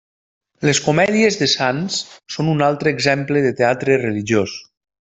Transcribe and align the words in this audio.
Les 0.67 0.79
comèdies 0.85 1.37
de 1.41 1.49
sants 1.53 1.99
són 2.37 2.51
un 2.57 2.65
altre 2.71 2.97
exemple 2.99 3.47
de 3.49 3.53
teatre 3.63 4.03
religiós. 4.07 4.61